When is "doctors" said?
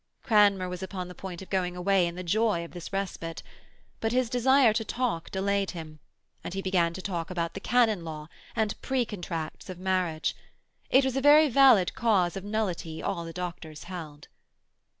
13.31-13.83